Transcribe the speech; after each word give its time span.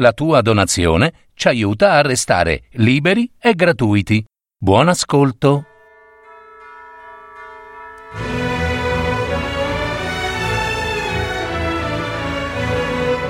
La 0.00 0.12
tua 0.12 0.42
donazione 0.42 1.12
ci 1.34 1.48
aiuta 1.48 1.94
a 1.94 2.02
restare 2.02 2.66
liberi 2.74 3.28
e 3.36 3.54
gratuiti. 3.54 4.24
Buon 4.56 4.86
ascolto. 4.86 5.64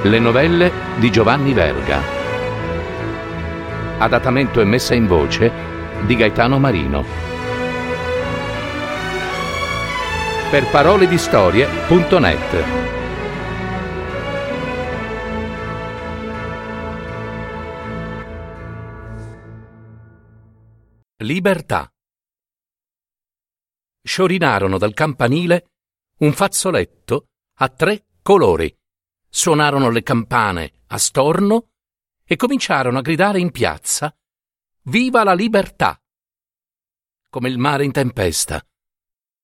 Le 0.02 0.18
novelle 0.18 0.70
di 0.98 1.10
Giovanni 1.10 1.54
Verga. 1.54 2.02
Adattamento 3.96 4.60
e 4.60 4.64
messa 4.64 4.94
in 4.94 5.06
voce 5.06 5.50
di 6.04 6.16
Gaetano 6.16 6.58
Marino. 6.58 7.02
Per 10.50 10.66
parole 10.66 11.08
di 11.08 11.16
storie.net 11.16 12.97
Libertà. 21.22 21.92
Sciorinarono 24.00 24.78
dal 24.78 24.94
campanile 24.94 25.70
un 26.18 26.32
fazzoletto 26.32 27.30
a 27.54 27.68
tre 27.70 28.06
colori 28.22 28.72
suonarono 29.28 29.90
le 29.90 30.04
campane 30.04 30.84
a 30.86 30.96
storno 30.96 31.72
e 32.24 32.36
cominciarono 32.36 32.98
a 32.98 33.00
gridare 33.00 33.40
in 33.40 33.50
piazza 33.50 34.16
Viva 34.82 35.24
la 35.24 35.34
libertà! 35.34 36.00
Come 37.28 37.48
il 37.48 37.58
mare 37.58 37.84
in 37.84 37.90
tempesta. 37.90 38.64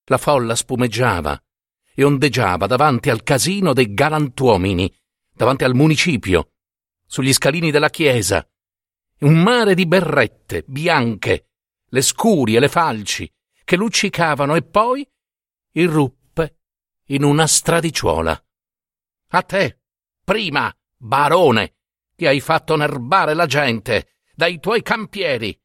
La 0.04 0.18
folla 0.18 0.54
spumeggiava 0.54 1.36
e 1.92 2.04
ondeggiava 2.04 2.68
davanti 2.68 3.10
al 3.10 3.24
casino 3.24 3.72
dei 3.72 3.92
galantuomini, 3.92 4.96
davanti 5.32 5.64
al 5.64 5.74
municipio, 5.74 6.52
sugli 7.04 7.32
scalini 7.32 7.72
della 7.72 7.90
chiesa. 7.90 8.48
Un 9.22 9.42
mare 9.42 9.74
di 9.74 9.86
berrette 9.86 10.62
bianche, 10.68 11.48
le 11.94 12.02
scuri 12.02 12.56
e 12.56 12.58
le 12.58 12.68
falci, 12.68 13.32
che 13.62 13.76
luccicavano 13.76 14.56
e 14.56 14.62
poi 14.62 15.08
irruppe 15.74 16.58
in 17.06 17.22
una 17.22 17.46
stradicciuola. 17.46 18.44
A 19.28 19.42
te, 19.42 19.80
prima, 20.24 20.76
barone, 20.96 21.76
che 22.16 22.26
hai 22.26 22.40
fatto 22.40 22.74
nerbare 22.74 23.34
la 23.34 23.46
gente 23.46 24.16
dai 24.34 24.58
tuoi 24.58 24.82
campieri, 24.82 25.56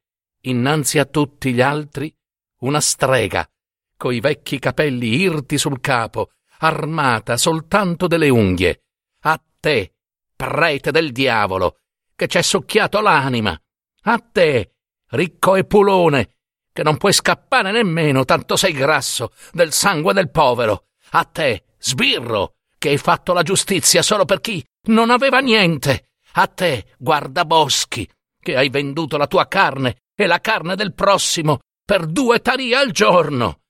innanzi 0.41 0.99
a 0.99 1.05
tutti 1.05 1.51
gli 1.51 1.61
altri, 1.61 2.15
una 2.59 2.79
strega, 2.79 3.49
coi 3.97 4.19
vecchi 4.19 4.59
capelli 4.59 5.15
irti 5.15 5.57
sul 5.57 5.79
capo, 5.79 6.33
armata 6.59 7.37
soltanto 7.37 8.05
delle 8.05 8.29
unghie. 8.29 8.83
A 9.21 9.41
te, 9.59 9.95
prete 10.35 10.91
del 10.91 11.11
diavolo, 11.11 11.79
che 12.15 12.27
c'è 12.27 12.43
succhiato 12.43 13.01
l'anima. 13.01 13.59
A 14.03 14.19
te, 14.19 14.75
ricco 15.09 15.55
e 15.55 15.65
pulone, 15.65 16.35
che 16.71 16.83
non 16.83 16.97
puoi 16.97 17.13
scappare 17.13 17.71
nemmeno, 17.71 18.25
tanto 18.25 18.55
sei 18.55 18.73
grasso, 18.73 19.31
del 19.51 19.71
sangue 19.73 20.13
del 20.13 20.29
povero. 20.29 20.85
A 21.11 21.23
te, 21.25 21.65
sbirro, 21.77 22.55
che 22.77 22.89
hai 22.89 22.97
fatto 22.97 23.33
la 23.33 23.43
giustizia 23.43 24.01
solo 24.01 24.25
per 24.25 24.41
chi 24.41 24.63
non 24.87 25.09
aveva 25.09 25.39
niente. 25.39 26.11
A 26.33 26.47
te, 26.47 26.93
guardaboschi, 26.97 28.09
che 28.39 28.55
hai 28.55 28.69
venduto 28.69 29.17
la 29.17 29.27
tua 29.27 29.47
carne 29.47 29.97
e 30.15 30.25
la 30.25 30.39
carne 30.39 30.75
del 30.75 30.93
prossimo 30.93 31.59
per 31.83 32.05
due 32.05 32.39
tarie 32.39 32.75
al 32.75 32.91
giorno. 32.91 33.61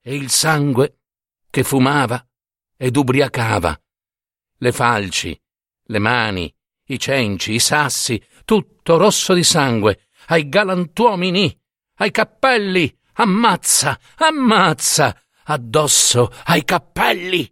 E 0.00 0.14
il 0.14 0.30
sangue 0.30 1.00
che 1.50 1.64
fumava 1.64 2.24
ed 2.76 2.96
ubriacava. 2.96 3.78
Le 4.58 4.72
falci, 4.72 5.38
le 5.88 5.98
mani, 5.98 6.54
i 6.86 6.98
cenci, 6.98 7.54
i 7.54 7.58
sassi, 7.58 8.22
tutto 8.44 8.96
rosso 8.96 9.34
di 9.34 9.42
sangue, 9.42 10.05
ai 10.26 10.48
galantuomini, 10.48 11.58
ai 11.98 12.10
cappelli, 12.10 12.96
ammazza, 13.14 13.98
ammazza, 14.16 15.20
addosso 15.44 16.30
ai 16.44 16.64
cappelli. 16.64 17.50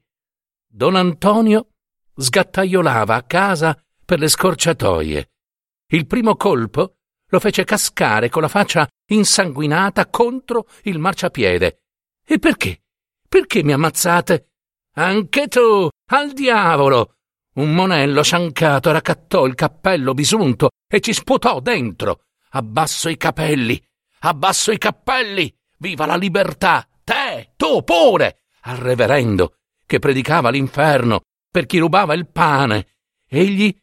Don 0.66 0.96
Antonio 0.96 1.68
sgattaiolava 2.16 3.14
a 3.14 3.22
casa 3.22 3.80
per 4.04 4.18
le 4.18 4.28
scorciatoie. 4.28 5.30
Il 5.88 6.06
primo 6.06 6.36
colpo 6.36 6.96
lo 7.28 7.40
fece 7.40 7.64
cascare 7.64 8.28
con 8.28 8.42
la 8.42 8.48
faccia 8.48 8.88
insanguinata 9.06 10.08
contro 10.08 10.66
il 10.82 10.98
marciapiede. 10.98 11.82
E 12.26 12.38
perché? 12.38 12.82
Perché 13.28 13.62
mi 13.62 13.72
ammazzate? 13.72 14.50
Anche 14.96 15.48
tu, 15.48 15.88
al 16.10 16.32
diavolo! 16.32 17.16
Un 17.54 17.72
monello 17.72 18.22
sciancato 18.22 18.90
raccattò 18.90 19.46
il 19.46 19.54
cappello 19.54 20.12
bisunto 20.12 20.70
e 20.88 21.00
ci 21.00 21.12
sputò 21.12 21.60
dentro. 21.60 22.24
Abbasso 22.56 23.08
i 23.08 23.16
capelli, 23.16 23.82
abbasso 24.20 24.70
i 24.70 24.78
cappelli! 24.78 25.52
Viva 25.78 26.06
la 26.06 26.14
libertà! 26.14 26.88
Te, 27.02 27.52
tu 27.56 27.82
pure! 27.82 28.44
Al 28.62 28.76
reverendo 28.76 29.56
che 29.84 29.98
predicava 29.98 30.50
l'inferno 30.50 31.22
per 31.50 31.66
chi 31.66 31.78
rubava 31.78 32.14
il 32.14 32.28
pane. 32.30 32.86
Egli 33.28 33.76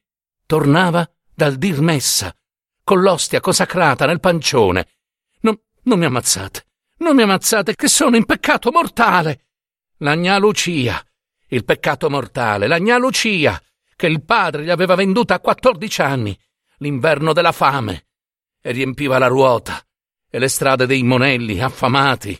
tornava 0.45 1.05
dal 1.33 1.57
dir 1.57 1.81
messa, 1.81 2.33
con 2.81 3.01
l'ostia 3.01 3.41
consacrata 3.41 4.05
nel 4.05 4.21
pancione. 4.21 4.87
Non, 5.41 5.59
non 5.83 5.99
mi 5.99 6.05
ammazzate, 6.05 6.65
non 6.99 7.13
mi 7.13 7.23
ammazzate, 7.23 7.75
che 7.75 7.89
sono 7.89 8.15
in 8.15 8.23
peccato 8.25 8.71
mortale. 8.71 9.47
La 9.97 10.15
gnà 10.15 10.37
Lucia, 10.37 11.05
il 11.47 11.65
peccato 11.65 12.09
mortale, 12.09 12.67
la 12.67 12.79
gnà 12.79 12.97
Lucia, 12.97 13.61
che 13.97 14.07
il 14.07 14.23
padre 14.23 14.63
gli 14.63 14.69
aveva 14.69 14.95
venduta 14.95 15.33
a 15.33 15.39
quattordici 15.41 16.01
anni, 16.01 16.37
l'inverno 16.77 17.33
della 17.33 17.51
fame, 17.51 18.05
e 18.61 18.71
riempiva 18.71 19.17
la 19.17 19.27
ruota 19.27 19.81
e 20.29 20.39
le 20.39 20.47
strade 20.47 20.85
dei 20.85 21.03
monelli 21.03 21.59
affamati. 21.59 22.39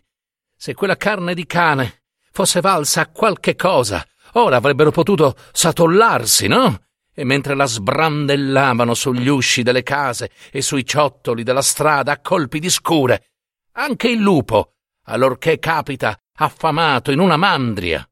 Se 0.56 0.74
quella 0.74 0.96
carne 0.96 1.34
di 1.34 1.46
cane 1.46 2.04
fosse 2.32 2.62
valsa 2.62 3.02
a 3.02 3.08
qualche 3.08 3.56
cosa, 3.56 4.06
ora 4.34 4.58
avrebbero 4.58 4.92
potuto 4.92 5.36
satollarsi, 5.52 6.48
no? 6.48 6.86
E 7.14 7.26
mentre 7.26 7.56
la 7.56 7.66
sbrandellavano 7.66 8.94
sugli 8.94 9.28
usci 9.28 9.64
delle 9.64 9.84
case 9.84 10.32
e 10.52 10.62
sui 10.62 10.86
ciottoli 10.86 11.44
della 11.44 11.62
strada 11.62 12.14
a 12.14 12.22
colpi 12.22 12.60
di 12.60 12.70
scure, 12.70 13.32
anche 13.74 14.08
il 14.08 14.20
lupo, 14.20 14.76
allorché 15.06 15.60
capita 15.60 16.18
affamato 16.36 17.12
in 17.12 17.20
una 17.20 17.36
mandria, 17.36 18.08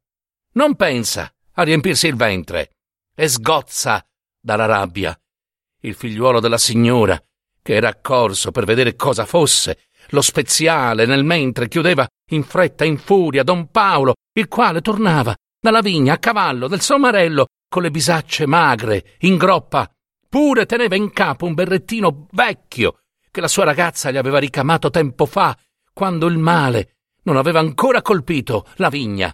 non 0.53 0.75
pensa 0.75 1.33
a 1.53 1.63
riempirsi 1.63 2.07
il 2.07 2.15
ventre 2.15 2.71
e 3.15 3.27
sgozza 3.27 4.05
dalla 4.39 4.65
rabbia. 4.65 5.17
Il 5.81 5.95
figliuolo 5.95 6.39
della 6.39 6.57
signora, 6.57 7.21
che 7.69 7.75
era 7.75 7.89
accorso 7.89 8.49
per 8.49 8.65
vedere 8.65 8.95
cosa 8.95 9.27
fosse, 9.27 9.89
lo 10.07 10.21
speziale 10.21 11.05
nel 11.05 11.23
mentre 11.23 11.67
chiudeva 11.67 12.07
in 12.31 12.41
fretta 12.43 12.83
in 12.83 12.97
furia 12.97 13.43
don 13.43 13.69
Paolo, 13.69 14.15
il 14.33 14.47
quale 14.47 14.81
tornava 14.81 15.35
dalla 15.61 15.81
vigna 15.81 16.13
a 16.13 16.17
cavallo 16.17 16.67
del 16.67 16.81
sommarello 16.81 17.45
con 17.69 17.83
le 17.83 17.91
bisacce 17.91 18.47
magre, 18.47 19.17
in 19.19 19.37
groppa. 19.37 19.87
Pure 20.27 20.65
teneva 20.65 20.95
in 20.95 21.11
capo 21.11 21.45
un 21.45 21.53
berrettino 21.53 22.25
vecchio 22.31 23.01
che 23.29 23.39
la 23.39 23.47
sua 23.47 23.65
ragazza 23.65 24.09
gli 24.09 24.17
aveva 24.17 24.39
ricamato 24.39 24.89
tempo 24.89 25.27
fa, 25.27 25.55
quando 25.93 26.25
il 26.25 26.39
male 26.39 26.95
non 27.25 27.37
aveva 27.37 27.59
ancora 27.59 28.01
colpito 28.01 28.65
la 28.77 28.89
vigna. 28.89 29.31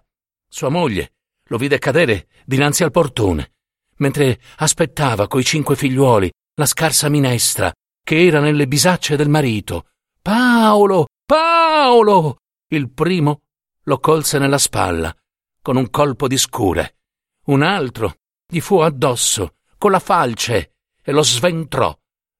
Sua 0.49 0.67
moglie 0.67 1.13
lo 1.45 1.55
vide 1.55 1.79
cadere 1.79 2.27
dinanzi 2.43 2.83
al 2.83 2.91
portone, 2.91 3.53
mentre 3.99 4.41
aspettava 4.57 5.25
coi 5.29 5.45
cinque 5.45 5.77
figliuoli 5.77 6.29
la 6.55 6.65
scarsa 6.65 7.07
minestra 7.07 7.73
che 8.05 8.23
era 8.23 8.39
nelle 8.39 8.67
bisacce 8.67 9.15
del 9.15 9.29
marito. 9.29 9.87
Paolo! 10.21 11.07
Paolo! 11.25 12.37
Il 12.67 12.91
primo 12.91 13.41
lo 13.85 13.99
colse 13.99 14.37
nella 14.37 14.59
spalla, 14.59 15.13
con 15.59 15.75
un 15.75 15.89
colpo 15.89 16.27
di 16.27 16.37
scure. 16.37 16.97
Un 17.45 17.63
altro 17.63 18.17
gli 18.47 18.59
fu 18.59 18.77
addosso, 18.77 19.55
con 19.79 19.89
la 19.89 19.99
falce, 19.99 20.75
e 21.01 21.11
lo 21.11 21.23
sventrò, 21.23 21.97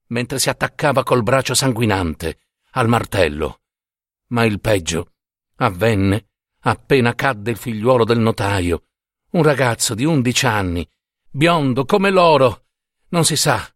mentre 0.10 0.38
si 0.38 0.50
attaccava 0.50 1.04
col 1.04 1.24
braccio 1.24 1.56
sanguinante 1.56 2.42
al 2.74 2.88
martello. 2.88 3.62
Ma 4.28 4.46
il 4.46 4.62
peggio 4.62 5.14
avvenne 5.56 6.28
appena 6.60 7.16
cadde 7.16 7.50
il 7.50 7.58
figliuolo 7.58 8.04
del 8.04 8.20
notaio, 8.20 8.84
un 9.32 9.42
ragazzo 9.42 9.96
di 9.96 10.06
undici 10.06 10.46
anni, 10.46 10.88
biondo 11.28 11.86
come 11.86 12.12
l'oro. 12.12 12.66
Non 13.10 13.26
si 13.26 13.36
sa, 13.36 13.68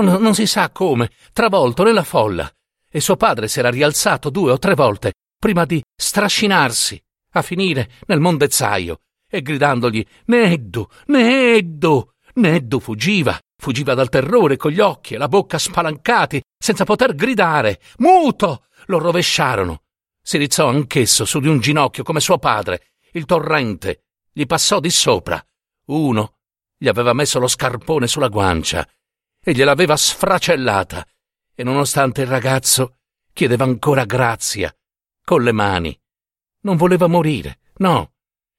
non, 0.00 0.20
non 0.20 0.34
si 0.34 0.46
sa 0.46 0.70
come, 0.70 1.10
travolto 1.32 1.82
nella 1.82 2.04
folla, 2.04 2.50
e 2.90 3.00
suo 3.00 3.16
padre 3.16 3.48
s'era 3.48 3.70
rialzato 3.70 4.30
due 4.30 4.52
o 4.52 4.58
tre 4.58 4.74
volte 4.74 5.12
prima 5.38 5.64
di 5.64 5.82
strascinarsi 5.94 7.00
a 7.32 7.42
finire 7.42 7.90
nel 8.06 8.20
mondezzaio 8.20 9.00
e 9.28 9.42
gridandogli 9.42 10.04
Neddu, 10.26 10.86
Neddu. 11.06 12.10
Neddu 12.34 12.80
fuggiva, 12.80 13.38
fuggiva 13.56 13.94
dal 13.94 14.10
terrore 14.10 14.56
con 14.56 14.70
gli 14.70 14.80
occhi 14.80 15.14
e 15.14 15.18
la 15.18 15.28
bocca 15.28 15.58
spalancati, 15.58 16.42
senza 16.58 16.84
poter 16.84 17.14
gridare. 17.14 17.80
Muto! 17.98 18.66
Lo 18.86 18.98
rovesciarono. 18.98 19.82
Si 20.20 20.36
rizzò 20.36 20.68
anch'esso 20.68 21.24
su 21.24 21.40
di 21.40 21.48
un 21.48 21.60
ginocchio 21.60 22.02
come 22.02 22.20
suo 22.20 22.38
padre. 22.38 22.92
Il 23.12 23.24
torrente 23.24 24.04
gli 24.32 24.44
passò 24.44 24.80
di 24.80 24.90
sopra. 24.90 25.42
Uno 25.86 26.34
gli 26.76 26.88
aveva 26.88 27.14
messo 27.14 27.38
lo 27.38 27.48
scarpone 27.48 28.06
sulla 28.06 28.28
guancia 28.28 28.86
e 29.48 29.52
gliel'aveva 29.52 29.96
sfracellata, 29.96 31.06
e 31.54 31.62
nonostante 31.62 32.22
il 32.22 32.26
ragazzo 32.26 32.96
chiedeva 33.32 33.62
ancora 33.62 34.04
grazia, 34.04 34.74
con 35.24 35.44
le 35.44 35.52
mani. 35.52 35.96
Non 36.62 36.76
voleva 36.76 37.06
morire, 37.06 37.60
no. 37.76 38.14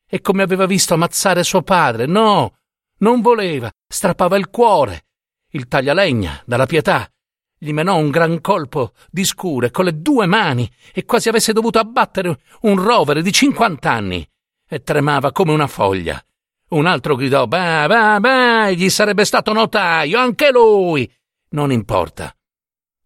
E 0.08 0.22
come 0.22 0.44
aveva 0.44 0.66
visto 0.66 0.94
ammazzare 0.94 1.44
suo 1.44 1.62
padre, 1.62 2.06
no. 2.06 2.60
Non 3.00 3.20
voleva, 3.20 3.70
strappava 3.86 4.38
il 4.38 4.50
cuore. 4.50 5.08
Il 5.50 5.68
taglialegna, 5.68 6.42
dalla 6.46 6.66
pietà, 6.66 7.12
gli 7.58 7.74
menò 7.74 7.98
un 7.98 8.10
gran 8.10 8.40
colpo 8.40 8.94
di 9.10 9.26
scure 9.26 9.72
con 9.72 9.84
le 9.84 10.00
due 10.02 10.26
mani 10.26 10.72
e 10.94 11.04
quasi 11.04 11.28
avesse 11.28 11.52
dovuto 11.52 11.80
abbattere 11.80 12.40
un 12.62 12.82
rovere 12.82 13.22
di 13.22 13.34
cinquant'anni. 13.34 14.26
E 14.66 14.84
tremava 14.84 15.34
come 15.34 15.52
una 15.52 15.68
foglia. 15.68 16.24
Un 16.70 16.86
altro 16.86 17.16
gridò: 17.16 17.48
Beh, 17.48 17.86
beh, 17.88 18.20
beh, 18.20 18.76
gli 18.76 18.90
sarebbe 18.90 19.24
stato 19.24 19.54
notaio, 19.54 20.20
anche 20.20 20.52
lui. 20.52 21.10
Non 21.50 21.72
importa. 21.72 22.36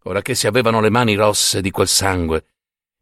Ora 0.04 0.20
che 0.20 0.34
si 0.34 0.48
avevano 0.48 0.80
le 0.80 0.90
mani 0.90 1.14
rosse 1.14 1.60
di 1.60 1.70
quel 1.70 1.86
sangue, 1.86 2.46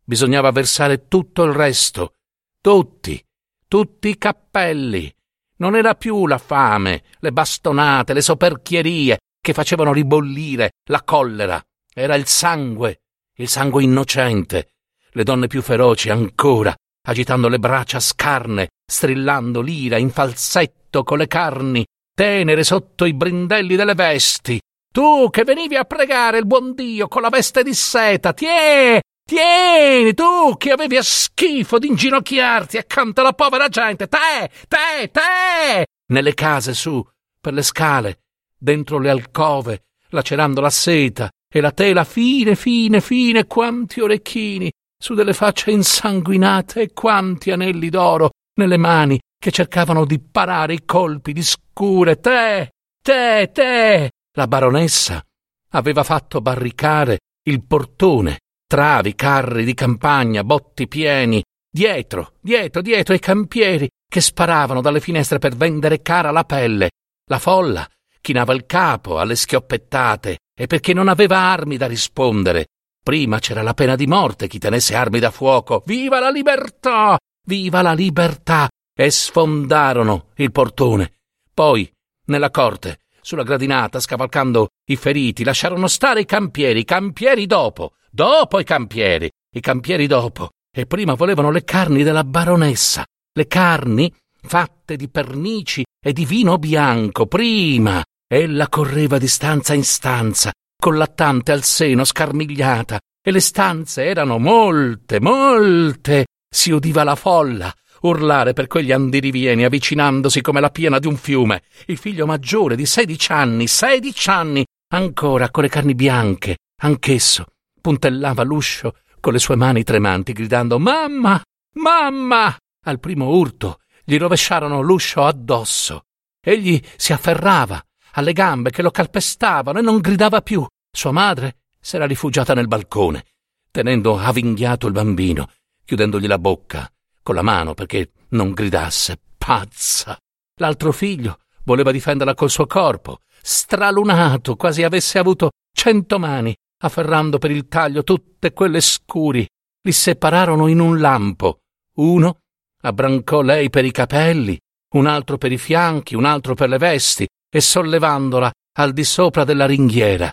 bisognava 0.05 0.51
versare 0.51 1.09
tutto 1.09 1.45
il 1.45 1.53
resto. 1.53 2.17
Tutti, 2.61 3.25
tutti 3.67 4.09
i 4.09 4.19
cappelli. 4.19 5.11
Non 5.57 5.77
era 5.77 5.95
più 5.95 6.27
la 6.27 6.37
fame, 6.37 7.05
le 7.21 7.33
bastonate, 7.33 8.13
le 8.13 8.21
soperchierie 8.21 9.19
che 9.41 9.55
facevano 9.55 9.95
ribollire 9.95 10.73
la 10.85 11.03
collera. 11.03 11.63
Era 11.93 12.17
il 12.17 12.27
sangue, 12.27 13.01
il 13.37 13.49
sangue 13.49 13.83
innocente. 13.83 14.73
Le 15.13 15.25
donne 15.25 15.47
più 15.47 15.63
feroci 15.63 16.11
ancora 16.11 16.75
agitando 17.03 17.49
le 17.49 17.59
braccia 17.59 18.01
scarne, 18.01 18.69
strillando 18.91 19.61
l'ira 19.61 19.99
in 19.99 20.11
falsetto 20.11 21.05
con 21.05 21.19
le 21.19 21.29
carni, 21.29 21.87
tenere 22.13 22.65
sotto 22.65 23.05
i 23.05 23.15
brindelli 23.15 23.77
delle 23.77 23.95
vesti. 23.95 24.61
Tu 24.93 25.31
che 25.31 25.45
venivi 25.45 25.77
a 25.77 25.85
pregare 25.85 26.39
il 26.39 26.47
buon 26.47 26.75
Dio 26.75 27.07
con 27.07 27.23
la 27.23 27.29
veste 27.29 27.63
di 27.63 27.73
seta, 27.73 28.33
tieni, 28.33 29.01
tieni, 29.25 30.13
tu 30.13 30.57
che 30.57 30.73
avevi 30.73 30.97
a 30.97 31.03
schifo 31.03 31.79
di 31.79 31.87
inginocchiarti 31.87 32.79
accanto 32.79 33.21
alla 33.21 33.33
povera 33.33 33.69
gente, 33.69 34.09
te, 34.09 34.51
te, 34.67 35.11
te, 35.13 35.87
nelle 36.09 36.35
case 36.35 36.75
su, 36.75 37.01
per 37.41 37.53
le 37.53 37.63
scale, 37.63 38.23
dentro 38.59 38.99
le 38.99 39.11
alcove, 39.11 39.85
lacerando 40.09 40.61
la 40.61 40.71
seta 40.71 41.31
e 41.49 41.61
la 41.61 41.71
tela 41.71 42.03
fine, 42.03 42.57
fine, 42.57 43.01
fine, 43.01 43.47
quanti 43.47 44.01
orecchini, 44.01 44.69
su 44.99 45.15
delle 45.15 45.33
facce 45.33 45.71
insanguinate 45.71 46.81
e 46.81 46.93
quanti 46.93 47.53
anelli 47.53 47.89
d'oro 47.89 48.31
nelle 48.55 48.77
mani 48.77 49.19
che 49.39 49.51
cercavano 49.51 50.05
di 50.05 50.21
parare 50.21 50.75
i 50.75 50.85
colpi 50.85 51.33
di 51.33 51.43
scure. 51.43 52.19
Te, 52.21 52.71
te, 53.03 53.51
te! 53.53 54.11
La 54.37 54.47
baronessa 54.47 55.23
aveva 55.71 56.05
fatto 56.05 56.41
barricare 56.41 57.19
il 57.45 57.65
portone, 57.65 58.41
travi, 58.67 59.15
carri 59.15 59.65
di 59.65 59.75
campagna, 59.75 60.45
botti 60.45 60.89
pieni, 60.89 61.43
dietro, 61.71 62.35
dietro, 62.41 62.83
dietro 62.83 63.15
i 63.15 63.19
campieri 63.19 63.89
che 64.09 64.21
sparavano 64.21 64.81
dalle 64.81 65.01
finestre 65.01 65.39
per 65.39 65.57
vendere 65.57 66.03
cara 66.03 66.31
la 66.31 66.45
pelle. 66.45 66.91
La 67.31 67.39
folla 67.39 67.89
chinava 68.21 68.53
il 68.53 68.67
capo 68.67 69.19
alle 69.19 69.37
schioppettate 69.37 70.39
e 70.55 70.67
perché 70.67 70.93
non 70.93 71.09
aveva 71.09 71.39
armi 71.39 71.77
da 71.77 71.87
rispondere 71.87 72.67
Prima 73.03 73.39
c'era 73.39 73.63
la 73.63 73.73
pena 73.73 73.97
di 73.97 74.07
morte 74.07 74.47
chi 74.47 74.59
tenesse 74.59 74.95
armi 74.95 75.19
da 75.21 75.31
fuoco. 75.31 75.83
Viva 75.87 76.21
la 76.21 76.31
libertà! 76.31 77.19
Viva 77.47 77.83
la 77.83 77.93
libertà! 77.93 78.69
E 78.93 79.11
sfondarono 79.11 80.29
il 80.37 80.53
portone. 80.53 81.13
Poi, 81.55 81.91
nella 82.27 82.51
corte, 82.51 83.01
sulla 83.23 83.43
gradinata, 83.45 83.99
scavalcando 83.99 84.69
i 84.91 84.97
feriti, 84.97 85.43
lasciarono 85.43 85.87
stare 85.87 86.21
i 86.21 86.27
campieri, 86.27 86.81
i 86.81 86.85
campieri 86.85 87.47
dopo, 87.47 87.93
dopo 88.11 88.59
i 88.59 88.65
campieri, 88.65 89.31
i 89.55 89.61
campieri 89.61 90.07
dopo. 90.07 90.51
E 90.71 90.87
prima 90.87 91.15
volevano 91.15 91.51
le 91.51 91.65
carni 91.65 92.03
della 92.03 92.25
baronessa, 92.25 93.05
le 93.33 93.47
carni 93.47 94.13
fatte 94.43 94.97
di 94.97 95.09
pernici 95.09 95.85
e 96.03 96.13
di 96.13 96.25
vino 96.25 96.59
bianco, 96.59 97.27
prima. 97.27 98.05
Ella 98.29 98.69
correva 98.69 99.19
di 99.19 99.29
stanza 99.29 99.75
in 99.75 99.85
stanza, 99.85 100.53
con 100.79 100.97
lattante 100.97 101.53
al 101.53 101.65
seno 101.65 102.05
scarmigliata, 102.05 103.01
e 103.23 103.31
le 103.31 103.41
stanze 103.41 104.05
erano 104.05 104.39
molte, 104.39 105.21
molte. 105.21 106.27
Si 106.53 106.71
udiva 106.71 107.05
la 107.05 107.15
folla 107.15 107.73
urlare 108.03 108.53
per 108.53 108.67
quegli 108.67 108.93
andirivieni 108.93 109.65
avvicinandosi 109.65 110.41
come 110.41 110.61
la 110.61 110.71
piena 110.71 110.99
di 110.99 111.07
un 111.07 111.17
fiume. 111.17 111.63
Il 111.87 111.99
figlio 111.99 112.27
maggiore 112.27 112.77
di 112.77 112.87
sedici 112.87 113.33
anni, 113.33 113.67
sedici 113.67 114.31
anni, 114.31 114.65
ancora 114.93 115.51
con 115.51 115.63
le 115.63 115.69
carni 115.69 115.95
bianche, 115.95 116.59
anch'esso, 116.83 117.47
puntellava 117.81 118.43
l'uscio 118.43 118.97
con 119.21 119.33
le 119.33 119.39
sue 119.39 119.57
mani 119.57 119.85
tremanti, 119.85 120.33
gridando 120.33 120.79
Mamma! 120.79 121.41
Mamma! 121.75 122.57
Al 122.85 122.99
primo 122.99 123.29
urto 123.29 123.81
gli 124.05 124.17
rovesciarono 124.17 124.81
l'uscio 124.81 125.25
addosso. 125.25 126.03
Egli 126.43 126.81
si 126.97 127.13
afferrava 127.13 127.81
alle 128.13 128.33
gambe 128.33 128.71
che 128.71 128.83
lo 128.83 128.91
calpestavano 128.91 129.79
e 129.79 129.83
non 129.83 129.99
gridava 129.99 130.41
più. 130.41 130.67
Sua 130.91 131.13
madre 131.13 131.59
s'era 131.79 132.07
rifugiata 132.07 132.55
nel 132.55 132.67
balcone, 132.67 133.25
tenendo 133.71 134.19
avvinghiato 134.19 134.87
il 134.87 134.93
bambino, 134.95 135.49
chiudendogli 135.91 136.29
la 136.29 136.39
bocca 136.39 136.89
con 137.21 137.35
la 137.35 137.43
mano 137.43 137.75
perché 137.75 138.13
non 138.29 138.53
gridasse. 138.53 139.19
Pazza! 139.37 140.17
L'altro 140.61 140.93
figlio 140.93 141.39
voleva 141.65 141.91
difenderla 141.91 142.35
col 142.35 142.49
suo 142.49 142.67
corpo, 142.67 143.23
stralunato, 143.43 144.55
quasi 144.55 144.85
avesse 144.85 145.19
avuto 145.19 145.51
cento 145.75 146.21
mani, 146.21 146.55
afferrando 146.83 147.39
per 147.39 147.51
il 147.51 147.67
taglio 147.67 148.05
tutte 148.05 148.53
quelle 148.53 148.81
scuri. 148.81 149.45
Li 149.83 149.91
separarono 149.91 150.69
in 150.69 150.79
un 150.79 151.01
lampo. 151.01 151.63
Uno 151.97 152.39
abbrancò 152.83 153.41
lei 153.41 153.69
per 153.69 153.85
i 153.85 153.91
capelli, 153.91 154.57
un 154.95 155.07
altro 155.07 155.39
per 155.39 155.51
i 155.51 155.59
fianchi, 155.59 156.15
un 156.15 156.25
altro 156.25 156.55
per 156.55 156.69
le 156.69 156.79
vesti, 156.79 157.27
e 157.53 157.61
sollevandola 157.61 158.49
al 158.79 158.93
di 158.93 159.03
sopra 159.03 159.43
della 159.43 159.67
ringhiera. 159.67 160.33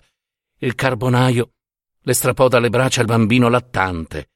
Il 0.59 0.75
carbonaio 0.75 1.49
le 2.01 2.13
strappò 2.13 2.47
dalle 2.47 2.69
braccia 2.69 3.01
il 3.01 3.07
bambino 3.07 3.49
lattante. 3.49 4.27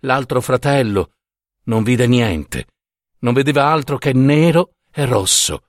L'altro 0.00 0.40
fratello 0.40 1.12
non 1.64 1.82
vide 1.82 2.06
niente. 2.06 2.66
Non 3.20 3.34
vedeva 3.34 3.66
altro 3.66 3.98
che 3.98 4.12
nero 4.12 4.76
e 4.90 5.04
rosso. 5.04 5.66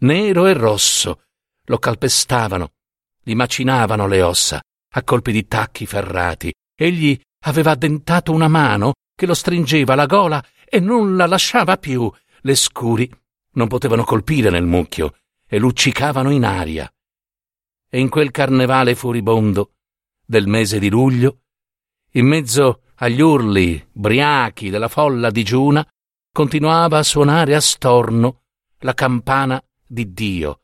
Nero 0.00 0.46
e 0.46 0.54
rosso. 0.54 1.24
Lo 1.66 1.78
calpestavano, 1.78 2.72
gli 3.22 3.34
macinavano 3.34 4.06
le 4.06 4.22
ossa 4.22 4.62
a 4.96 5.02
colpi 5.02 5.32
di 5.32 5.46
tacchi 5.46 5.86
ferrati. 5.86 6.52
Egli 6.76 7.18
aveva 7.46 7.72
addentato 7.72 8.32
una 8.32 8.48
mano 8.48 8.94
che 9.14 9.26
lo 9.26 9.34
stringeva 9.34 9.92
alla 9.92 10.06
gola 10.06 10.44
e 10.64 10.80
non 10.80 11.16
la 11.16 11.26
lasciava 11.26 11.76
più. 11.76 12.10
Le 12.40 12.54
scuri 12.54 13.10
non 13.52 13.68
potevano 13.68 14.04
colpire 14.04 14.50
nel 14.50 14.64
mucchio 14.64 15.16
e 15.46 15.58
luccicavano 15.58 16.30
in 16.30 16.44
aria. 16.44 16.90
E 17.88 17.98
in 17.98 18.08
quel 18.08 18.30
carnevale 18.30 18.94
furibondo 18.94 19.74
del 20.24 20.46
mese 20.46 20.78
di 20.78 20.90
luglio, 20.90 21.40
in 22.12 22.26
mezzo 22.26 22.82
agli 22.96 23.20
urli 23.20 23.84
briachi 23.92 24.70
della 24.70 24.88
folla 24.88 25.30
digiuna, 25.30 25.86
continuava 26.32 26.98
a 26.98 27.02
suonare 27.02 27.54
a 27.54 27.60
storno 27.60 28.42
la 28.80 28.94
campana 28.94 29.62
di 29.86 30.12
Dio, 30.12 30.60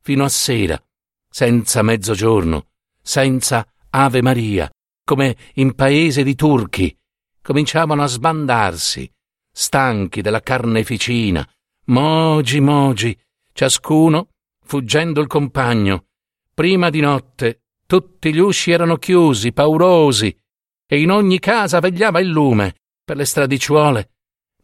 fino 0.00 0.24
a 0.24 0.28
sera, 0.28 0.82
senza 1.28 1.82
mezzogiorno, 1.82 2.66
senza 3.00 3.66
Ave 3.90 4.22
Maria, 4.22 4.70
come 5.04 5.36
in 5.54 5.74
paese 5.74 6.22
di 6.22 6.34
turchi, 6.34 6.96
cominciavano 7.40 8.02
a 8.02 8.06
sbandarsi, 8.06 9.10
stanchi 9.50 10.20
della 10.20 10.40
carneficina, 10.40 11.46
mogi 11.86 12.60
mogi, 12.60 13.18
ciascuno 13.52 14.28
fuggendo 14.64 15.20
il 15.20 15.26
compagno. 15.26 16.06
Prima 16.54 16.90
di 16.90 17.00
notte 17.00 17.62
tutti 17.86 18.32
gli 18.32 18.38
usci 18.38 18.70
erano 18.70 18.96
chiusi, 18.96 19.52
paurosi, 19.52 20.34
e 20.92 21.00
in 21.00 21.10
ogni 21.10 21.38
casa 21.38 21.80
vegliava 21.80 22.20
il 22.20 22.28
lume. 22.28 22.74
Per 23.02 23.16
le 23.16 23.24
stradicciuole 23.24 24.10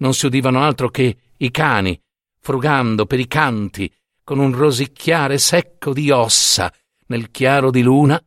non 0.01 0.13
si 0.13 0.27
udivano 0.27 0.63
altro 0.63 0.91
che 0.91 1.33
i 1.39 1.51
cani, 1.51 1.99
frugando 2.39 3.07
per 3.07 3.19
i 3.19 3.27
canti, 3.27 3.91
con 4.25 4.39
un 4.39 4.55
rosicchiare 4.55 5.39
secco 5.39 5.95
di 5.95 6.11
ossa 6.11 6.71
nel 7.07 7.31
chiaro 7.31 7.71
di 7.71 7.81
luna 7.81 8.23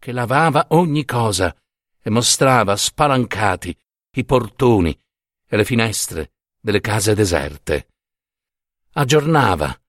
che 0.00 0.10
lavava 0.10 0.66
ogni 0.70 1.04
cosa 1.04 1.56
e 2.02 2.10
mostrava 2.10 2.74
spalancati 2.74 3.72
i 4.16 4.24
portoni 4.24 4.98
e 5.46 5.56
le 5.56 5.64
finestre 5.64 6.32
delle 6.60 6.80
case 6.80 7.14
deserte. 7.14 7.86
Aggiornava 8.94 9.80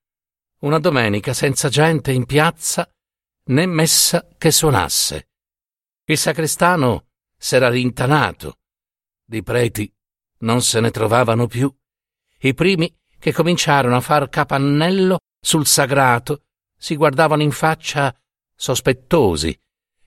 una 0.60 0.78
domenica 0.78 1.34
senza 1.34 1.70
gente 1.70 2.12
in 2.12 2.26
piazza 2.26 2.88
né 3.46 3.66
messa 3.66 4.28
che 4.38 4.52
suonasse. 4.52 5.30
Il 6.06 6.20
sacrestano 6.20 7.06
s'era 7.46 7.70
rintanato. 7.70 8.58
Di 9.24 9.44
preti 9.44 9.94
non 10.40 10.64
se 10.64 10.80
ne 10.80 10.90
trovavano 10.90 11.46
più. 11.46 11.72
I 12.40 12.56
primi 12.56 12.92
che 13.20 13.32
cominciarono 13.32 13.96
a 13.96 14.02
far 14.02 14.30
capannello 14.30 15.20
sul 15.40 15.68
sagrato 15.68 16.46
si 16.76 16.96
guardavano 16.96 17.44
in 17.44 17.52
faccia 17.52 18.12
sospettosi, 18.56 19.56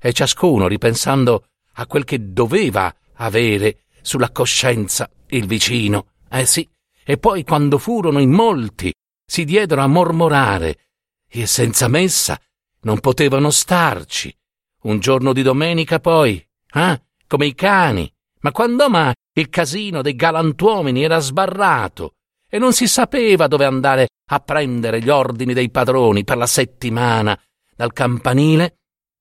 e 0.00 0.12
ciascuno 0.12 0.66
ripensando 0.66 1.46
a 1.74 1.86
quel 1.86 2.02
che 2.02 2.32
doveva 2.32 2.92
avere 3.14 3.84
sulla 4.02 4.32
coscienza 4.32 5.08
il 5.28 5.46
vicino. 5.46 6.14
Eh 6.28 6.44
sì, 6.44 6.68
e 7.04 7.18
poi 7.18 7.44
quando 7.44 7.78
furono 7.78 8.18
in 8.18 8.32
molti, 8.32 8.92
si 9.24 9.44
diedero 9.44 9.82
a 9.82 9.86
mormorare, 9.86 10.88
e 11.28 11.46
senza 11.46 11.86
messa 11.86 12.36
non 12.80 12.98
potevano 12.98 13.50
starci. 13.50 14.36
Un 14.82 14.98
giorno 14.98 15.32
di 15.32 15.42
domenica 15.42 16.00
poi, 16.00 16.44
eh, 16.72 17.02
come 17.28 17.46
i 17.46 17.54
cani, 17.54 18.12
ma 18.40 18.50
quando 18.50 18.88
mai 18.88 19.14
il 19.34 19.48
casino 19.50 20.02
dei 20.02 20.16
galantuomini 20.16 21.04
era 21.04 21.18
sbarrato 21.20 22.14
e 22.48 22.58
non 22.58 22.72
si 22.72 22.88
sapeva 22.88 23.46
dove 23.46 23.64
andare 23.64 24.08
a 24.30 24.40
prendere 24.40 25.00
gli 25.00 25.10
ordini 25.10 25.52
dei 25.52 25.70
padroni 25.70 26.24
per 26.24 26.38
la 26.38 26.46
settimana, 26.46 27.40
dal 27.76 27.92
campanile 27.92 28.78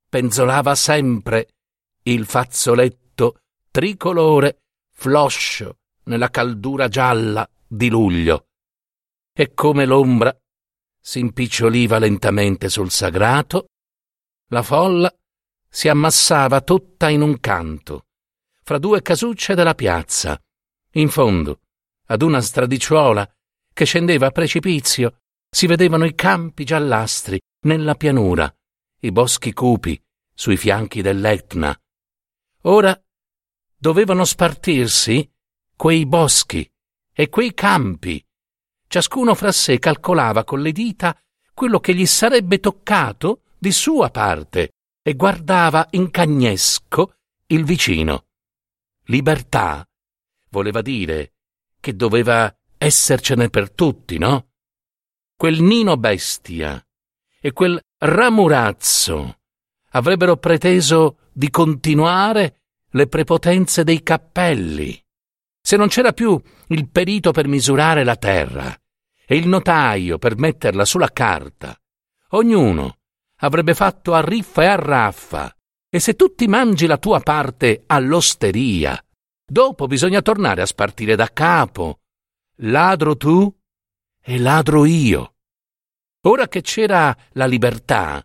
penzolava 0.09 0.73
sempre 0.73 1.49
il 2.03 2.25
fazzoletto 2.25 3.41
tricolore 3.69 4.61
floscio 4.93 5.77
nella 6.05 6.29
caldura 6.29 6.87
gialla 6.87 7.47
di 7.67 7.89
luglio. 7.89 8.47
E 9.33 9.53
come 9.53 9.85
l'ombra 9.85 10.35
si 10.99 11.19
impiccioliva 11.19 11.99
lentamente 11.99 12.69
sul 12.69 12.89
sagrato, 12.89 13.67
la 14.49 14.63
folla 14.63 15.13
si 15.77 15.89
ammassava 15.89 16.61
tutta 16.61 17.07
in 17.07 17.21
un 17.21 17.39
canto, 17.39 18.07
fra 18.63 18.79
due 18.79 19.03
casucce 19.03 19.53
della 19.53 19.75
piazza, 19.75 20.35
in 20.93 21.07
fondo, 21.07 21.59
ad 22.07 22.23
una 22.23 22.41
stradicciuola 22.41 23.31
che 23.75 23.85
scendeva 23.85 24.25
a 24.25 24.31
precipizio, 24.31 25.19
si 25.47 25.67
vedevano 25.67 26.05
i 26.05 26.15
campi 26.15 26.63
giallastri 26.63 27.39
nella 27.65 27.93
pianura, 27.93 28.51
i 29.01 29.11
boschi 29.11 29.53
cupi 29.53 30.03
sui 30.33 30.57
fianchi 30.57 31.03
dell'Etna. 31.03 31.79
Ora 32.63 32.99
dovevano 33.77 34.25
spartirsi 34.25 35.31
quei 35.75 36.07
boschi 36.07 36.67
e 37.13 37.29
quei 37.29 37.53
campi. 37.53 38.25
Ciascuno 38.87 39.35
fra 39.35 39.51
sé 39.51 39.77
calcolava 39.77 40.43
con 40.43 40.59
le 40.59 40.71
dita 40.71 41.15
quello 41.53 41.79
che 41.79 41.93
gli 41.93 42.07
sarebbe 42.07 42.59
toccato 42.59 43.43
di 43.59 43.71
sua 43.71 44.09
parte 44.09 44.71
e 45.07 45.15
guardava 45.15 45.87
in 45.91 46.11
cagnesco 46.11 47.13
il 47.45 47.63
vicino. 47.63 48.25
Libertà 49.05 49.87
voleva 50.49 50.81
dire 50.81 51.31
che 51.79 51.95
doveva 51.95 52.53
essercene 52.77 53.49
per 53.49 53.71
tutti, 53.71 54.17
no? 54.17 54.49
Quel 55.33 55.61
Nino 55.61 55.95
Bestia 55.95 56.85
e 57.39 57.53
quel 57.53 57.81
Ramurazzo 57.99 59.39
avrebbero 59.91 60.35
preteso 60.35 61.19
di 61.31 61.49
continuare 61.51 62.63
le 62.89 63.07
prepotenze 63.07 63.85
dei 63.85 64.03
cappelli. 64.03 65.01
Se 65.61 65.77
non 65.77 65.87
c'era 65.87 66.11
più 66.11 66.37
il 66.67 66.89
perito 66.89 67.31
per 67.31 67.47
misurare 67.47 68.03
la 68.03 68.17
terra 68.17 68.77
e 69.25 69.37
il 69.37 69.47
notaio 69.47 70.17
per 70.17 70.37
metterla 70.37 70.83
sulla 70.83 71.13
carta, 71.13 71.79
ognuno 72.31 72.96
avrebbe 73.39 73.73
fatto 73.73 74.13
a 74.13 74.21
riffa 74.21 74.63
e 74.63 74.65
a 74.67 74.75
raffa. 74.75 75.55
E 75.89 75.99
se 75.99 76.15
tu 76.15 76.33
ti 76.35 76.47
mangi 76.47 76.85
la 76.85 76.97
tua 76.97 77.19
parte 77.19 77.83
all'osteria, 77.87 79.01
dopo 79.45 79.87
bisogna 79.87 80.21
tornare 80.21 80.61
a 80.61 80.65
spartire 80.65 81.15
da 81.15 81.31
capo. 81.31 81.99
Ladro 82.61 83.15
tu 83.15 83.53
e 84.21 84.39
ladro 84.39 84.85
io. 84.85 85.35
Ora 86.27 86.47
che 86.47 86.61
c'era 86.61 87.15
la 87.31 87.45
libertà, 87.45 88.21